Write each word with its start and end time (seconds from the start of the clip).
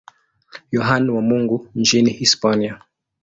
Yohane 0.71 1.11
wa 1.11 1.21
Mungu 1.21 1.69
nchini 1.75 2.11
Hispania. 2.11 2.81